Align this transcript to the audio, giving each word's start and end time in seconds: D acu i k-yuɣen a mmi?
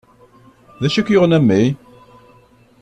D 0.81 0.83
acu 0.87 0.97
i 0.99 1.03
k-yuɣen 1.05 1.37
a 1.37 1.39
mmi? 1.41 1.61